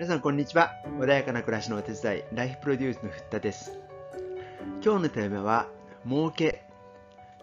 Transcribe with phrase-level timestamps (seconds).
[0.00, 0.72] 皆さんこんにちは。
[0.98, 3.78] 穏やかな暮らしのお手伝いライフプロデュースのふったです。
[4.82, 5.68] 今日のテーマは
[6.08, 6.64] 儲け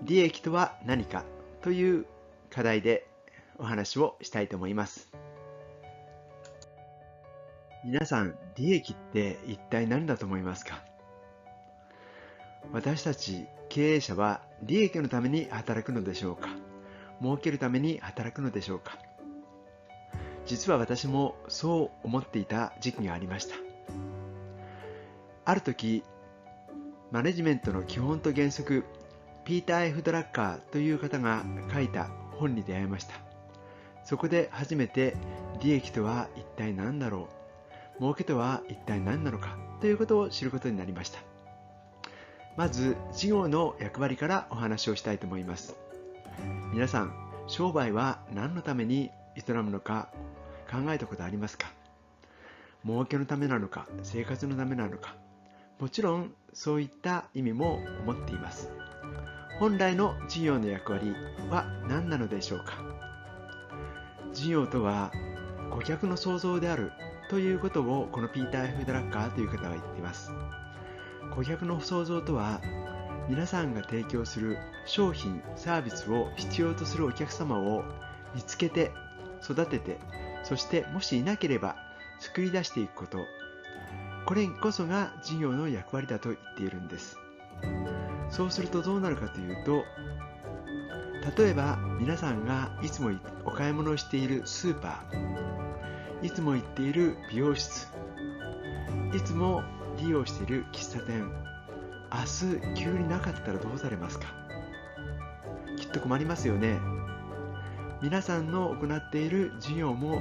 [0.00, 1.24] 利益とは何か
[1.60, 2.06] という
[2.48, 3.06] 課題で
[3.58, 5.10] お話をしたいと思います。
[7.84, 10.82] 皆さん利益って一体何だと思いますか？
[12.72, 16.48] 私たち経営者は利益のために働くのでしょうか？
[17.20, 18.96] 儲けるために働くのでしょうか？
[20.46, 23.56] 実は私もそう思っていた時期がありました。
[25.44, 26.02] ある時
[27.10, 28.84] マネジメントの基本と原則
[29.44, 33.14] ピーター・ F・ ドラッカーという方が書いた本に出会いました。
[34.04, 35.16] そこで初めて
[35.60, 37.28] 利益とは一体何だろ
[37.98, 38.00] う。
[38.00, 41.20] 儲けとは一体何なのかということを知ることになりました。
[42.56, 45.76] まず事業の役割からお話をしたいと思います。
[46.72, 47.14] 皆さん
[47.46, 50.08] 商売は何のために営むのか
[50.70, 51.68] 考えたことありますか？
[52.84, 55.14] 儲けのためなのか生活のためなのか。
[55.78, 58.70] もちろんそういった意味も持っています。
[59.58, 61.14] 本来の事業の役割
[61.50, 62.74] は何なのでしょうか？
[64.32, 65.12] 事業とは
[65.70, 66.92] 顧客の創造である
[67.28, 70.32] ということをこのピーター・ F・ ドラッカーという方は言っています。
[71.34, 72.60] 顧客の創造とは
[73.28, 77.82] 皆さんが提供する商品サービスを必要とするお客様を
[78.34, 78.92] 見つけて
[79.42, 79.98] 育てて
[80.46, 81.76] そしてもしいなければ
[82.20, 83.18] 作り出していくこと。
[84.26, 87.16] これこそが事業の役割だと言っているんです。
[88.30, 89.84] そうするとどうなるかというと
[91.36, 93.10] 例えば皆さんがいつも
[93.44, 97.88] お買い物をしているスーパーいつも行っている美容室
[99.14, 99.62] いつも
[99.98, 101.30] 利用している喫茶店
[102.12, 104.26] 明日急になかったらどうされますか？
[105.78, 106.78] きっと困りますよね。
[108.02, 110.20] 皆さんの行っている事業も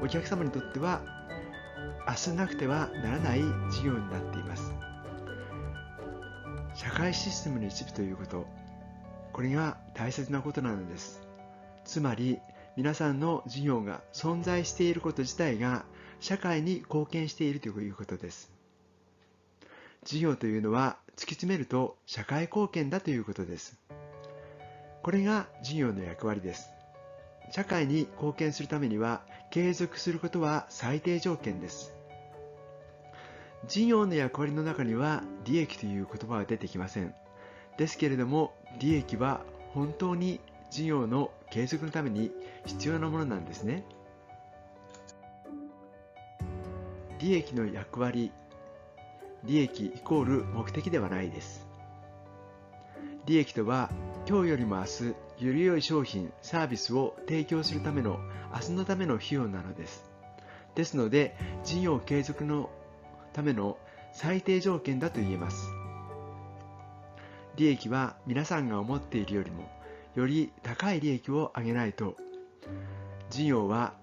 [0.00, 1.02] お客様にとっては
[2.06, 3.40] 明日なくてはならない
[3.70, 4.72] 事業になっています。
[6.74, 8.46] 社会システムの一部ということ
[9.32, 11.20] これが大切なことなのです。
[11.84, 12.38] つまり
[12.76, 15.84] 皆さんの事業が存在していること自体が
[16.20, 18.52] 社会に貢献しているということです。
[20.04, 23.76] 事業というのは突き詰めると社会貢献だということです。
[25.02, 26.75] これが事業の役割です。
[27.50, 31.94] 社会に貢献するためには継続することは最低条件です。
[33.68, 37.14] 事業の役割の中には利益という言葉は出てきません。
[37.78, 39.40] ですけれども利益は
[39.74, 40.40] 本当に
[40.70, 42.30] 事業の継続のために
[42.64, 43.84] 必要なものなんですね。
[47.18, 48.30] 利益の役割
[49.44, 51.66] 利益イコール目的ではないです。
[53.26, 53.90] 利益とは
[54.28, 58.18] 今日よりも明日より良い商品サービスを提供するための
[58.54, 60.10] 明日のための費用なのです。
[60.74, 62.70] ですので事業継続の
[63.32, 63.76] ための
[64.12, 65.68] 最低条件だと言えます。
[67.56, 69.68] 利益は皆さんが思っているよりも
[70.14, 72.16] より高い利益を上げないと。
[73.28, 73.94] 事業は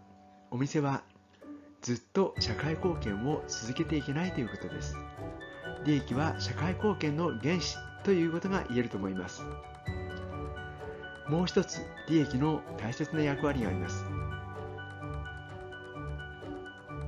[0.52, 1.02] お店は
[1.82, 4.96] ずっと社会貢献を続けていけないということです。
[5.86, 9.42] 利益は社会貢献の原資ということが言えると思います。
[11.28, 14.06] もう一つ利益の大切な役割があります。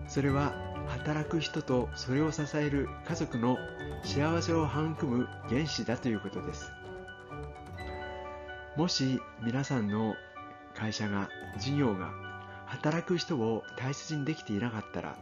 [0.08, 0.54] それは
[0.88, 3.58] 働く人とそれを支える家族の
[4.04, 6.72] 幸せを育む原資だということです。
[8.78, 10.16] もし皆さんの
[10.76, 12.12] 会社が事業が
[12.66, 15.16] 働く人を大切にできていなかったら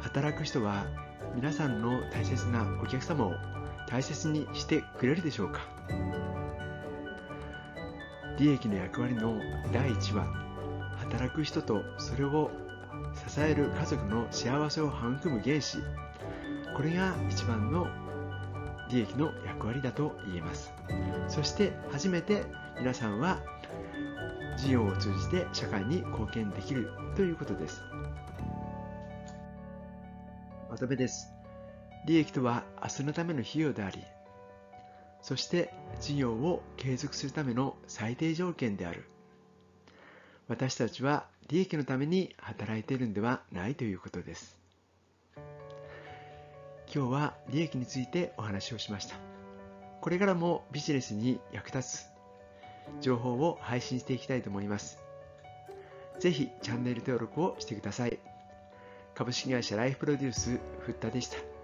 [0.00, 0.86] 働く人は
[1.34, 3.34] 皆さんの大切なお客様を
[3.88, 5.60] 大切にしてくれるでしょうか？
[8.38, 9.40] 利益の役割の
[9.72, 10.26] 第一は
[10.98, 12.50] 働く人とそれを
[13.28, 15.78] 支える家族の幸せを育む原資
[16.76, 17.86] これが一番の
[18.90, 20.72] 利益の役割だと言えます。
[21.28, 22.44] そして初めて
[22.78, 23.38] 皆さんは
[24.58, 27.82] 事業を通じて社会に貢献できるということです。
[30.70, 31.32] まとめです。
[32.06, 34.04] 利益とは明日のための費用であり
[35.26, 39.08] そして事業を継続するための最低条件である。
[40.46, 44.56] 私たちは利益のために働いているんではないということです。
[46.94, 49.16] 今日は利益についてお話をしました。
[50.00, 52.06] これからもビジネスに役立つ
[53.00, 55.00] 情報を配信していきたいと思います。
[56.20, 58.20] ぜひチャンネル登録をしてください。
[59.16, 61.55] 株式会社ライフプロデュース、フッタでした。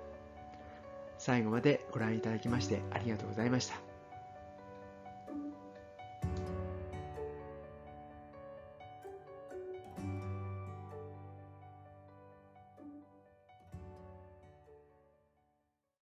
[1.22, 3.91] 最後までご覧いただきましてありがとうございました。